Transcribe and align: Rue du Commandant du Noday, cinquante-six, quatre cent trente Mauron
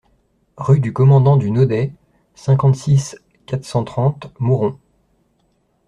Rue 0.57 0.79
du 0.79 0.93
Commandant 0.93 1.37
du 1.37 1.51
Noday, 1.51 1.93
cinquante-six, 2.33 3.17
quatre 3.45 3.65
cent 3.65 3.83
trente 3.83 4.33
Mauron 4.39 4.75